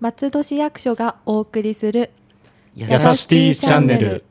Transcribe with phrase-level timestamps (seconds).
[0.00, 2.10] 松戸市役所がお送りする
[2.74, 4.24] やさしティチャンネル。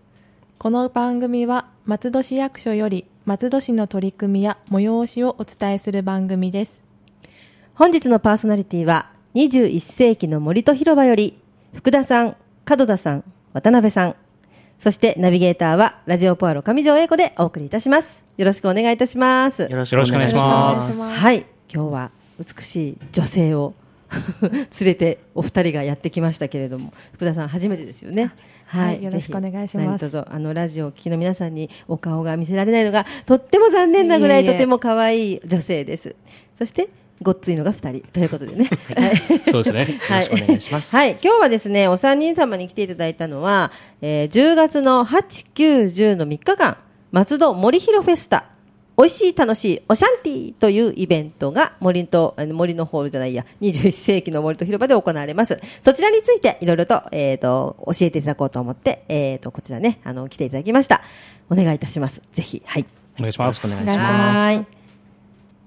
[0.58, 6.84] この番組は松戸市役所より松戸市の取り組みや催しをお伝えする番組です
[7.76, 11.40] 本日のパーソナリティは21世紀の森と広場より
[11.76, 12.36] 福田さん、
[12.68, 14.16] 門田さん、渡辺さん、
[14.80, 18.26] そしてナビゲーターはラジオポアロ上条英子でお送りいたします。
[18.38, 19.64] よろしくお願いいたします。
[19.64, 21.00] よろしくお願いします。
[21.02, 23.74] はい、今日は美しい女性を
[24.42, 28.32] 連れてお二人がやってきましたけれども、福田さん初めてですよね。
[28.68, 36.16] はいよろしくお願いしますぜひ何卒あのラジオをお聞きの皆さんにお顔が見せられないのがとっても残念なぐらいいえいえとても可愛い女性です。
[36.58, 36.90] そして
[37.22, 38.70] ごっついのが二人 ということでね。
[38.96, 40.00] はいそうですね。
[40.02, 40.96] はい、よろしくお願いします。
[40.96, 46.78] はい、今日はですね、お三人様に来ていただいたのは、えー10月の8、9、10の3日間、
[47.12, 48.46] 松戸森広フェスタ、
[48.98, 55.60] 美味しい楽しいオシャンティーというイベントが森と、あの森のホールじゃないや、21世紀の森と広場で行われます。
[55.82, 61.02] そちらについていろいろと、えっ、と、教えていただこうと思って、えっ、と、こちらね、あの、来ていただきました。
[61.50, 62.22] お願いいたします。
[62.34, 62.86] ぜひ、はい。
[63.18, 63.68] お願いします。
[63.68, 64.85] お願いしますはい。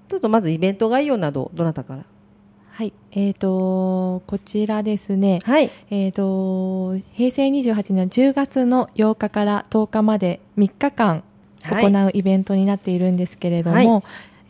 [0.08, 2.04] ちょっとまずイベント概要など、どなたから？
[2.70, 2.92] はい。
[3.12, 5.70] えー、とこちらですね、はい。
[5.90, 11.24] えー、と平成28年の10月の8日から10日まで3日間
[11.64, 11.92] はい。
[11.92, 13.84] 行うイベントになっているんですけれども、はい。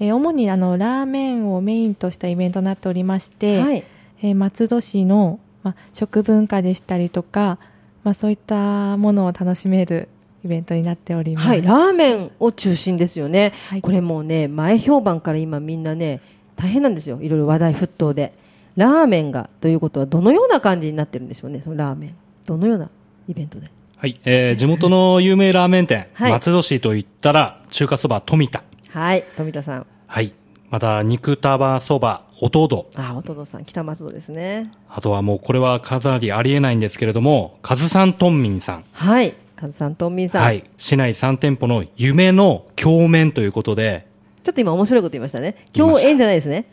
[0.00, 3.84] えー主にあのラーメンをメインとしたイベントになっておりまして、はい。
[4.22, 7.58] えー松戸市の、まあ、食文化でしたりとか、
[8.04, 10.08] まあ、そういったものを楽しめる
[10.48, 11.46] イベントになっております。
[11.46, 16.20] はい、ラーメンを中心ですよね、はいこれもうね、前評判から今、みんなね、
[16.56, 18.32] 大変なんですよ、いろいろ話題沸騰で、
[18.76, 22.14] ラーメンがということは、どのような感じになってるんでしょうね、そのラーメン、
[22.46, 22.88] どのような
[23.28, 23.70] イベントで。
[23.96, 24.14] はい。
[24.24, 28.62] えー、地元の有名ラーメン店、はい松戸市といったら、中華そば富田。
[28.88, 30.32] はい、富田さん、はい。
[30.70, 32.88] また、肉束そば弟。
[32.94, 38.84] あ、おとどさん、北松戸ですね、あとはもう、これはかなりありえないんですけれども、カズさんトンミンさん。
[38.92, 40.62] はい、カズさん、トンミンさん、はい。
[40.76, 44.06] 市内3店舗の夢の鏡面ということで、
[44.44, 46.00] ちょっと今、面白いこと言いましたね、言いました。
[46.00, 46.70] 今日円じゃないですね、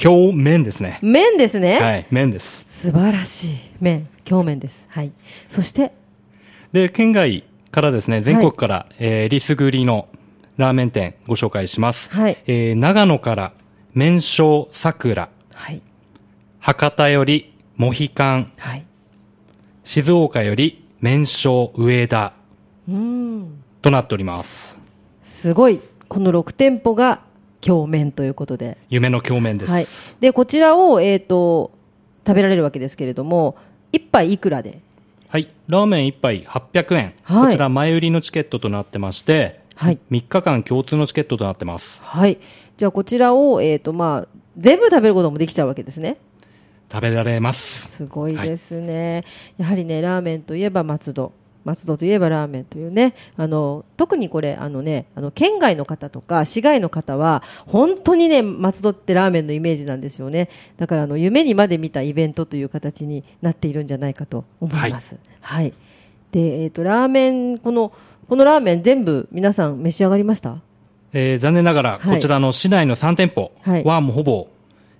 [0.00, 1.00] 鏡面ですね。
[1.02, 2.06] 麺ですね、はい。
[2.12, 2.64] 麺です。
[2.68, 5.12] 素晴らしい麺、鏡面です、はい、
[5.48, 5.90] そして、
[6.70, 10.06] で、県外からですね、全国から、えー、リスグリの
[10.58, 12.08] ラーメン店ご紹介します。
[12.12, 12.38] はい。
[12.46, 13.52] えー長野から、
[13.94, 15.82] 麺匠桜、はい、
[16.60, 18.86] 博多より、モヒカン、はい、
[19.82, 22.32] 静岡より、麺匠上田
[22.88, 23.64] うーん。
[23.82, 24.78] となっております。
[25.24, 27.22] すごい、この6店舗が
[27.60, 28.78] 鏡面ということで。
[28.88, 29.72] 夢の鏡面です。
[29.72, 29.84] はい。
[30.20, 31.72] で、こちらを、えっ、と、
[32.24, 33.56] 食べられるわけですけれども、
[33.90, 34.80] 一杯いくらで？
[35.26, 35.48] はい。
[35.66, 37.14] ラーメン1杯800円。
[37.24, 39.98] はいこちら前売りのチケットとなってまして、はい。
[40.12, 42.00] 3日間共通のチケットとなってます。
[42.00, 42.38] はい。
[42.76, 46.18] じゃあ、こちらを、えっ、と、まあ、全部食べることもできちゃうわけですね。
[46.92, 47.88] 食べられます。
[47.88, 49.24] すごいですね。
[49.56, 51.32] やはりね、ラーメンといえば松戸。
[51.64, 60.48] 松戸といえばラーメンというね、あの、特にこれ、あのね、あの、県外の方とか、市外の方は、本当にね、松戸ってラーメンのイメージなんですよね。
[60.76, 65.18] だから、あの、夢にまで見たイベントという形になっているんじゃないかと思います。
[65.40, 65.72] はい。
[66.32, 67.92] で、えっ、と、ラーメン、この、
[68.28, 70.56] このラーメン全部皆さん召し上がりました？
[71.12, 74.48] えー残念ながら、はいこちらの市内の3店舗はいはもうほぼ、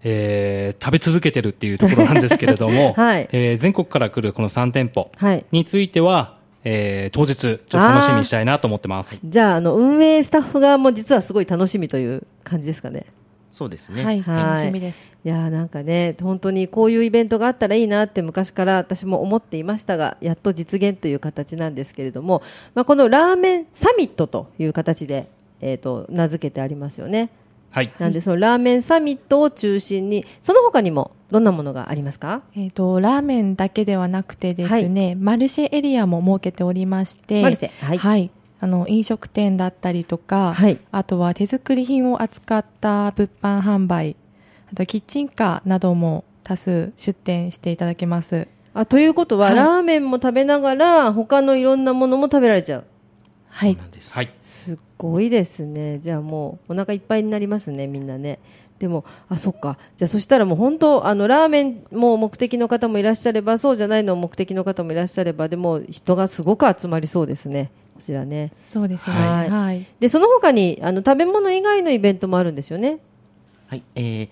[0.05, 5.45] えー食べ続けてるっていうところなんですけれども、 はいえー全国から来るこの3店舗はい。
[5.53, 9.21] については、えー当日、ちょっと楽しみにしたいなと思ってます。
[9.25, 13.07] じゃあ、あの、運営スタッフ側も実はすごい楽しみという感じですかね。
[13.53, 14.03] そうですね。
[14.03, 15.13] はい、はい楽しみです。
[15.25, 22.43] いやーなんかね、本当にこういうイベントがあったらいいなって昔から私も思っていましたが、やっと実現という形なんですけれども、
[22.75, 25.29] まあ、このラーメンサミットという形で、
[25.61, 27.29] えー、と名付けてありますよね。
[27.73, 27.93] はい。
[27.99, 32.43] なんでそのラーメンサミットを中心に、その他にもどんなものがありますか？
[32.55, 38.31] えー、とラーメンだけではなくてですね、マルシェエリアも設けておりましてマルシェはい。
[38.61, 40.79] あの飲食店だったりとか、はい。
[40.93, 44.17] あとは手作り品を扱った物販販売
[44.71, 48.47] あとキッチンカーなども多数出店していただけます。
[48.75, 49.57] あということは、はい。
[49.57, 52.85] ラーメンも食べながら、他のいろんなものも食べられちゃう？
[53.55, 54.15] はいなんです。
[54.15, 54.33] はい。
[54.41, 55.99] すごいですね。
[56.01, 58.39] じゃあもうお腹いっぱいになりますね、みんなね。
[58.79, 59.79] でも、あ、そっか。
[59.97, 67.71] じゃあそしたらもう本当、あの、ラーメンも目的の方もいらっしゃれば、そうじゃないの目的の方もいらっしゃれば、でも人がすごく集まりそうですね。
[67.95, 68.53] こちらね。
[68.69, 72.99] そうですねはいはい、で、その他に、あの、食べ物以外のイベントもあるんですよね？
[73.69, 73.83] はい。
[73.95, 74.29] えー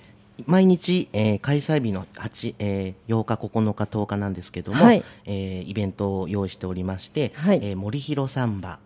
[0.47, 8.79] 毎日、えー開催日の8、えー8日、9日、10日なんですけども、はいえーイベントを用意しておりまして、はいえー森広サンバ、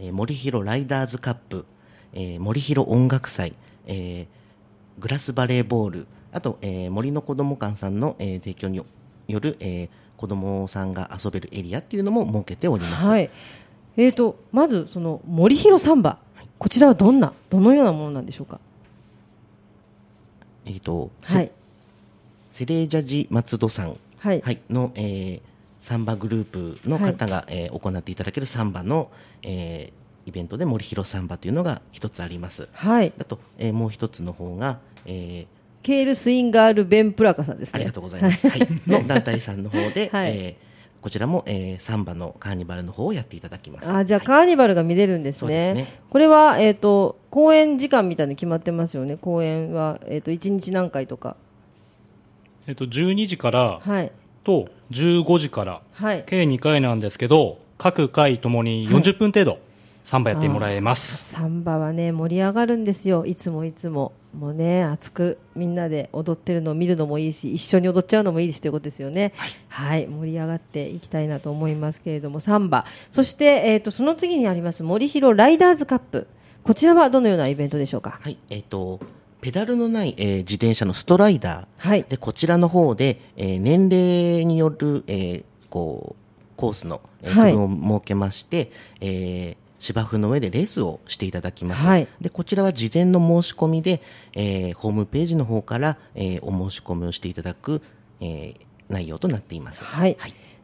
[0.00, 1.66] えー森広ライダーズカップ、
[2.14, 3.52] えー森広音楽祭、
[3.86, 4.26] えー
[4.98, 8.84] グラスバレーボールあと、えー森の子ども館さんの、えー提供によ
[9.40, 13.06] る、えー子どもさんが遊べるエリアっていうのも設けております。
[13.08, 13.30] はい。
[13.96, 16.18] えーとまずその森広サンバ、
[16.58, 18.60] こちらはどんなどのようなものなんでしょうか？
[20.66, 21.50] えっ、と、せはい
[22.52, 25.49] セレージャジ松戸さん、はいの、えー
[25.82, 29.10] サンバグループの方が、えー行っていただけるサンバの、
[29.42, 32.68] えーイベントで森広サンバというのが一つあります。
[32.72, 33.12] はい。
[33.18, 35.46] あと、えーもう一つの方が、えー
[35.82, 37.72] ケールスインガールベンプラカさんですね。
[37.76, 38.46] ありがとうございます。
[38.46, 43.90] はい、の 団体さんの方で、はいえーこちらも、えーサンバのカーニバルの方をやっていただきます。
[43.90, 45.72] あじゃあはいカーニバルが見れるんですね。
[45.72, 49.16] ですねこれはえっ、と公演時間みたいに決まってますよね。
[49.16, 51.36] 公演はえっ、と一日何回とか。
[52.66, 54.12] えっと、12時からはい
[54.44, 56.24] と15時から、はい。
[56.26, 59.58] 計2回なんですけど、各回ともに40分程度、
[60.04, 61.32] サンバやってもらえます。
[61.32, 63.24] サンバはね盛り上がるんですよ。
[63.26, 69.32] いつもいつももうね熱くみんなで踊ってるのを見るのもいいし、一緒に踊っちゃうのもいいしということですよね。
[69.68, 76.26] はい、盛り上がっていきたいなと思いますけれどもサンバ、そしてえっ、とその次にあります森広ライダーズカップ。
[76.62, 78.18] こちらはどのようなイベントでしょうか？
[78.20, 79.00] はい、えっ、と、
[79.40, 81.88] ペダルのない、えー自転車のストライダー。
[81.88, 88.70] はいで、こちらの方で、えー年齢による、えーこう、コースの、えーはい区分を設けまして、
[89.00, 91.86] えー芝生の上でレースをしていただきます。
[91.86, 94.02] はいで、こちらは事前の申し込みで、
[94.34, 97.80] えーホームページの方から、えーお申し込みをしていただく、
[98.20, 98.60] えー
[98.90, 99.84] 内容となっています。
[99.84, 100.16] はい。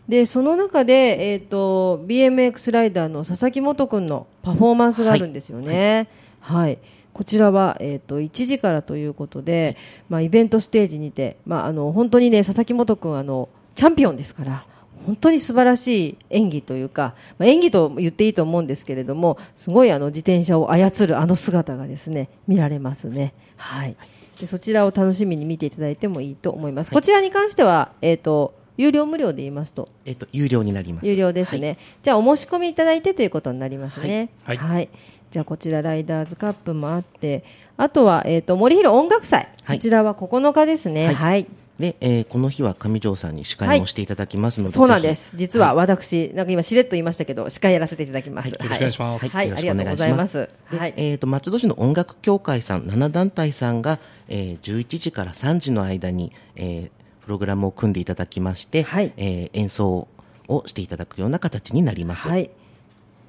[0.09, 6.09] でその中で、えー、と BMX ライダーの佐々木元君のパフォーマンスがあるんですよね。
[6.41, 6.79] はい、
[7.17, 9.79] こちらは、えー、と1時からということで、
[10.11, 14.67] まあ、イベントステージにて、まあ、あの本当にね佐々木元君あのチャンピオンですから
[15.07, 23.33] 本当に素晴らしい演技というか、まあ、演技と言っていいと思うんですけれどもすごいあの自転車を操るあの姿がですね見られますね。
[23.57, 23.97] はい
[24.39, 26.91] でそちらを楽しみに見ていただいてもいいと思います。
[26.91, 31.07] こちらに関しては、えっ、と、有料無料で言いますと、えっ、と、有料になります。
[31.07, 31.79] 有料ですね。
[32.03, 34.29] じゃあ、お申し込みいただいてということになりますね。
[34.45, 34.91] はいはい
[35.31, 37.45] じゃあ、こちら、ライダーズカップもあって、
[37.77, 39.49] あとは、えっ、と、森広音楽祭。
[39.65, 41.09] はいこちらは9日ですね。
[41.09, 41.15] は。
[41.15, 41.47] はいい
[41.79, 45.35] で、えーこの日は上条さんに司会もしていただきますので、そうなんです。
[45.37, 48.49] 実は私、なんか今しれっと言いましたけど、司会やらせていただきます。
[48.49, 50.49] よろしくお願いしますはい、ありがとうございます。
[50.71, 50.95] ではい。
[50.97, 53.99] えー、と松戸市の音楽協会さん7団体さんが、
[54.29, 56.91] えー11時から3時の間に、えー
[57.25, 60.09] プログラムを組んでいただきまして、はいえー演奏
[60.49, 62.29] をしていただくような形になります。
[62.29, 62.51] はい。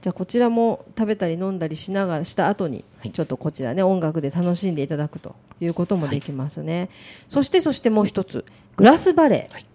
[0.01, 6.89] じゃあこちらも食べたり飲んだりしながらした後に、はいちょっとこちらね音楽で楽しんでいただくということもできますね。
[7.29, 8.45] そしてそしてもう一つ
[8.75, 9.67] グラスバレー。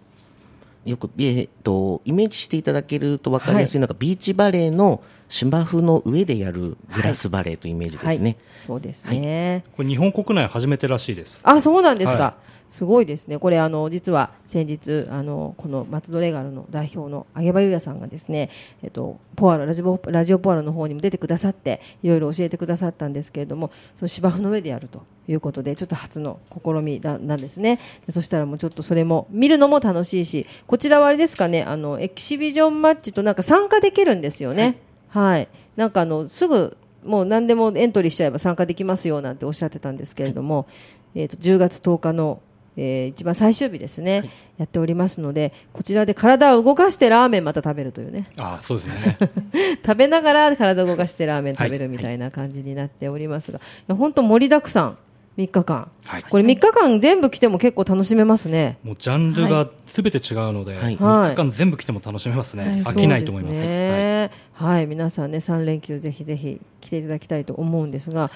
[0.84, 8.22] よく、えー、とイメージしていただけると分かりやすいのが、ビーチバレーの芝生の上でやるグラスバレーというイメージですね。
[8.22, 9.64] はい、そうですね。
[9.74, 11.40] これ日本国内初めてらしいです。
[11.44, 12.22] あ、そうなんですか。
[12.22, 12.34] は
[12.68, 13.38] すごいですね。
[13.38, 18.50] これあの実は先日あのこの松戸レガルの代表の揚場優也さんがですね、
[18.82, 27.78] えっとポアロラジオラジオポアロの方にも出てくださっていろいろ教えてくださったんですけれども、その芝生の上でやるということでちょっと初の試みだなんですね。
[28.06, 34.64] でそしたらもうちょっとそれも見るのも楽しいし、こちらはあれですかね、あのエキシビジョンマッチとなんか参加できるんですよね。
[34.64, 34.91] はい。
[35.76, 40.66] なんかあのすぐもう何でもエントリーしちゃえば参加できますよなんておっしゃってたんですけれども、
[41.14, 42.40] えー、と10月10日の、
[42.76, 44.22] えー一番最終日ですね、
[44.56, 48.26] やっておりますのでこちらで体を動かしてラーメンまた食べるというね。
[48.38, 49.16] あそうですね。
[49.84, 54.98] 食べながら体を動かしてラーメン食べるみたいな感じになっておりますが、いや本当盛りだくさん。
[55.38, 56.22] 3日間、はい。
[56.24, 58.78] これ3日間全部来ても結構楽しめますね。
[58.82, 60.96] もうジャンルがすべて違うので、はい。
[60.98, 62.64] 3日間全部来ても楽しめますね。
[62.64, 62.80] はい。
[62.82, 63.66] 飽きないと思います。
[63.66, 68.30] ねはい、皆さんね3連休ぜひぜひ来ていただきたいと思うんですが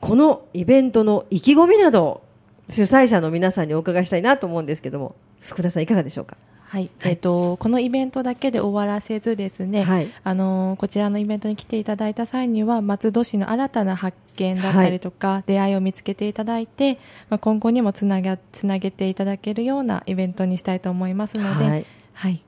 [0.00, 2.22] このイベントの意気込みなどを
[2.68, 6.36] 主催者の皆さんにお伺いしたいなと思うんですけども福田さんいかがでしょうか？
[6.66, 10.08] はい、えっと、このイベントだけで終わらせずですね、はい。
[10.24, 22.42] あのこちらのイベントに来ていただいた際には松戸市の新たな発見だったりとか、出会いを見つけていただいて、まあ、今後にもつなげつなげていただけるようなイベントにしたいと思いますので、ははいい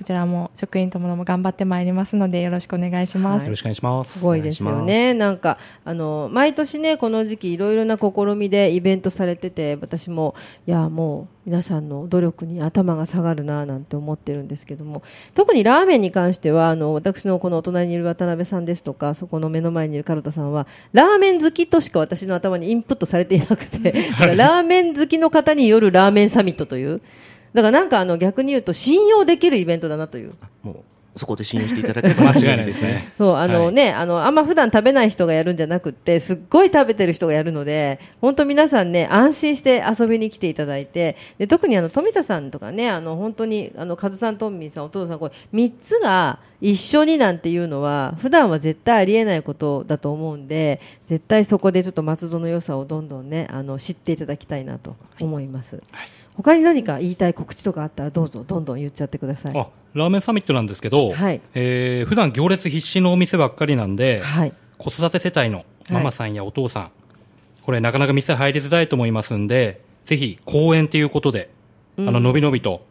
[0.00, 3.42] こちらも職員ともども頑張ってまいりますのでよろしくお願いします。
[3.42, 4.20] よろしくお願いします。
[4.20, 5.12] すごいですよね。
[5.12, 10.34] なんか、あの、毎年ね、この時期いろいろな試みでイベントされてて、私も、
[10.66, 15.02] いや、もう皆さんの努力に頭が下がるな、なんて思ってるんですけども、
[15.34, 23.92] 特にラーメンに関しては、あの、私のこのお隣にいる渡辺さんですとか、そこの目の前にいるカルタさんは、ラーメン好きとしか私の頭にインプットされていなくて、
[24.34, 27.02] ラーメン好きの方によるラーメンサミットという、
[27.52, 30.34] だからなんかあの逆に言うと信用できるイベントだなという。
[30.62, 30.76] もう
[31.16, 33.12] そこで信用していただければ 間違いないですね。
[33.16, 55.82] そう、あのはいね、あの、あんま普段食べない人がやるんじゃなくって、すっごい食べてる人がやるので、本当皆さんね、安心して遊びに来ていただいて、で特にあの、富田さんとかね、あの、本当に、あの、カズさん、トンミンさん、お父さん、これ、三つが一緒になんていうのは、普段は絶対ありえないことだと思うんで、絶対そこでちょっと松戸の良さをどんどんね、あの、知っていただきたいなと思います。
[56.42, 59.58] 他に何か言いたい告知とかあったら、どうぞ、どんどん言っちゃってください。
[59.58, 64.52] あラーメンサミットなんですけど、はいえー普段行列必至のお店ばっかりなんで、はい。
[64.78, 66.90] 子育て世帯のママさんやお父さん、
[67.62, 71.50] これなかなか店入りづらいと思いますんで、ぜひ公園ということで、
[71.98, 72.86] あの、のびのびと、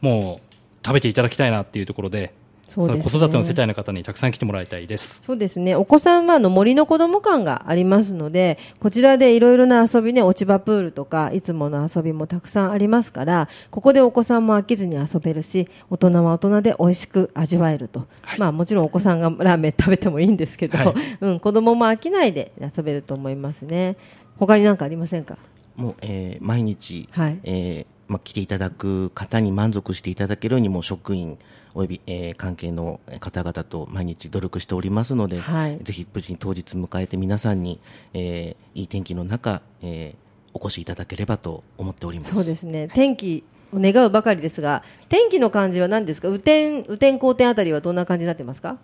[0.00, 2.32] もう食べていただきたいなっていうところで、
[2.68, 5.22] そうですねの子育ての世帯の方にたくさん来てもらいたいです。
[5.24, 5.74] そうですね。
[5.74, 18.06] お子さんはあの森の子供館がありますので、こちらでいろいろな遊びね、落ち葉プールとか、いつもの遊びもたくさんありますから、ここでお子さんも飽きずに遊べるし、大人は大人で美味しく味わえると。
[18.22, 23.96] はいまあもちろんお子さんがラーメン食べてもいいんですけど、はいうん、子供も飽きないで遊べると思いますね。
[24.36, 25.38] 他に何かありませんか？
[25.76, 31.38] もう、えー毎日、はいえーまあ、来ていただく方に満足していただけるようにもう職員
[31.78, 37.78] および、えー関係の方々と毎日努力しておりますので、はいぜひ無事に当日迎えて皆さんに、
[38.14, 42.34] えーいい天気の中、えーお越しいただければと思っております。
[42.34, 42.88] そうですね。
[42.92, 46.26] 天気を願うばかりですが、天気の感じは何ですか？
[46.26, 48.78] 雨天、雨天、好天あたりはどんな感じになってますか？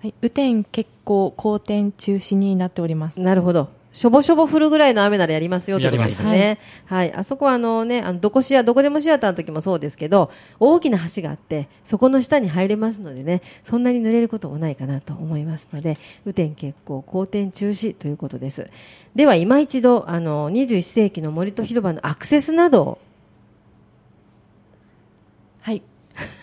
[0.00, 3.20] はい、雨天結構好転中止になっております。
[3.20, 3.68] なるほど。
[3.90, 6.58] しょぼしょぼ降るぐらいの雨ならやりますよってことですやね。
[6.84, 7.12] はい。
[7.14, 10.30] あそこはあのね、あのどこシア、どこでもシアターの時もそうですけど、
[10.60, 18.70] 大きな橋があって、そこの下に入れますのでね、そんなに濡れることもないかなと思いますので、雨天決行、好天中止ということです。
[19.14, 22.98] では、今一度、あの、21世紀の森と広場のアクセスなどを、
[25.62, 25.82] はい。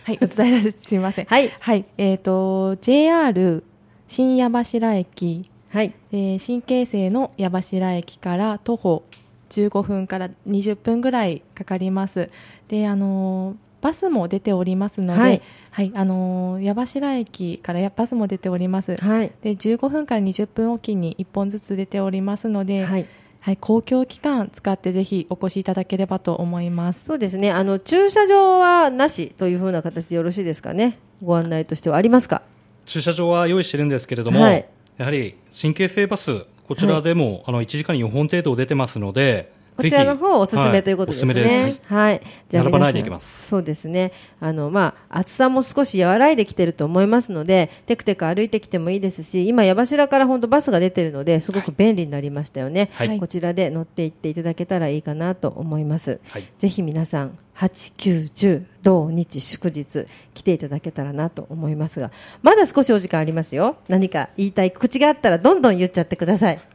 [0.06, 1.25] はい、お伝えさせてすみません。
[1.30, 1.86] はいはい。
[1.98, 3.64] えっ、と、JR
[4.08, 5.94] 新矢柱駅、はい。
[6.13, 9.03] えー新京成の矢柱駅から徒歩
[9.50, 12.29] 15分から20分ぐらいかかります。
[12.70, 18.96] で、あのーバスも出ておりますので、ははいい、あのー矢柱駅からやバスも出ております。
[18.96, 19.32] はい。
[19.44, 23.05] で、15分から20分おきに1本ずつ出ておりますので、はい。
[23.41, 27.05] はい、公共機関使ってぜひお越しいただければと思います。
[27.05, 27.51] そうですね。
[27.51, 30.98] あの、駐車場はなしというふうな形でよろしいですかね？
[31.22, 32.41] ご案内としてはありますか？
[32.86, 34.65] 駐車場は用意してるんですけれども、はい
[34.98, 41.34] やはり神経性バス、こちらでも、あの1時間に4本程度出てますので、こちらの方おすすめということですね。
[41.34, 42.22] はいおすすはい。
[42.50, 44.13] じ並ばないでいきますそうですね。
[44.39, 52.89] あの、まあ、暑さも少し和らいできてると思いますので、テクテク歩いてきてもいいですし、今、矢柱から本当バスが出てるので、すごく便利になりましたよね。
[52.94, 56.20] はいこちらで乗っていっていただけたらいいかなと思います。
[56.29, 63.77] はいぜひ皆さん、8、9、10、土日祝日、来ていただけたらなと思いますが、まだ少しお時間ありますよ。
[63.88, 66.75] 何か言いたい告知があったら、どんどん言っちゃってください。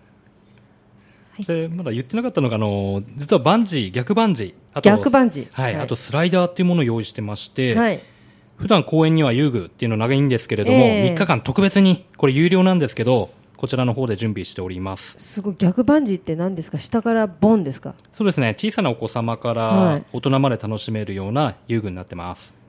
[1.41, 5.49] でまだ言ってなかったのが、あの実はバンジー、逆バンジー、あと逆バンジー。
[5.51, 5.83] はいはい。
[5.85, 8.01] あとスライダーっていうものを用意してまして、はい。
[8.57, 11.15] 普段公園には遊具っていうの長いんですけれども、ええ。
[11.15, 15.17] 3日間特別に、これ有料なんですけど、こちらの方で準備しております。
[15.19, 16.79] すごい逆バンジーって何ですか？
[16.79, 17.95] 下からボンですか？
[18.13, 19.55] そうですね、小さなお子様かは
[19.93, 20.05] らい。
[20.13, 22.53] 大人まで楽しめるような遊具になってます。
[22.53, 22.60] ほ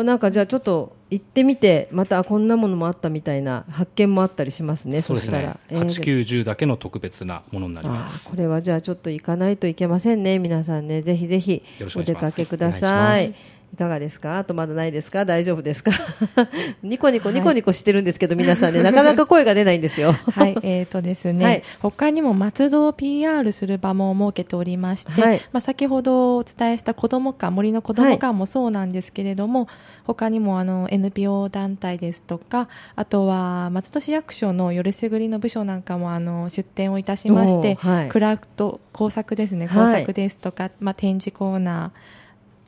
[0.00, 5.38] うなんかじゃあちょっと行ってみてまたこんなものもあったみたいな発見もあったりしますねそうですね。
[5.38, 8.26] したら、、えー8、9、10だけの特別なものになりまあす。
[8.26, 11.02] ーこれはじゃあちょっと行かないといけませんね皆さんね。
[11.02, 11.62] ぜひぜひ
[11.96, 13.34] おお出かけください
[13.72, 14.38] いかがですか？
[14.38, 15.24] あとまだないですか？
[15.24, 15.90] 大丈夫ですか？
[16.82, 20.12] ニコニコニコニコしてるんですけど、皆さんねなかなか声が出ないんですよ。
[20.32, 21.62] はい、えーとですね、はい。
[21.80, 25.40] 他にも松戸を PR する場も設けておりまして、はい。
[25.52, 29.68] まあ、先ほどお伝えした子ども館、森の子ども館もそうなんですけれども、
[30.04, 39.92] 他にもあの NPO 団体ですとか、あとは松戸市役所のよりすぐりの部署なんかもあの出展をいたしまして、クラフト工作ですね、はい。
[39.94, 42.25] 工作ですとか、まあ、展示コーナー、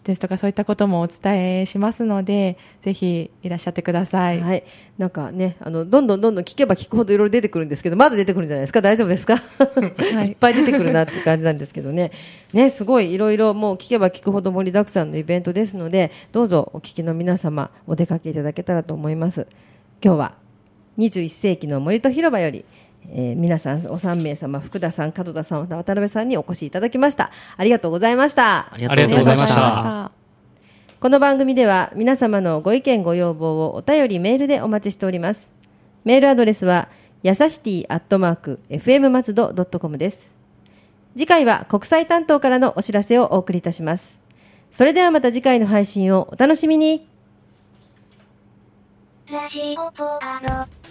[0.08, 4.40] ですとかそういったこともお伝えしますのでぜひいらっしゃってください。
[4.40, 4.64] はい、
[4.96, 10.28] なんかね、あのどんどんどんどん聞けば聞くほどいろいろ出てくるんですけど、まだ出てくるんじゃないですか、大丈夫ですか、はい。
[10.28, 12.10] い、っぱい出てくるなって感じなんですけどね、
[12.52, 19.46] ねすごいいろいろもう聞けば聞くほど盛りだくさんのイベントですので、どうぞお聞きの皆様、お出かけいただけたらと思います。
[20.02, 20.34] 今日は
[20.98, 22.64] 21世紀の森と広場より、
[23.10, 27.30] えー皆さんお3名様、福田さん、門田さん、渡辺さんにお越しいただきました。
[27.56, 28.72] ありがとうございました。
[28.72, 30.10] ありがとうございました
[31.00, 35.50] この番組では皆様のご意見ご要望をお便りメールでお待ちしております。
[36.04, 36.88] メールアドレスは
[37.22, 40.32] やさしティアットマーク FM 松戸ドットコムです。
[41.16, 44.20] 次回は国際担当からのお知らせをお送りいたします。
[44.70, 47.08] それではまた次回の配信をお楽しみに。
[49.30, 50.87] ラジオポアロ。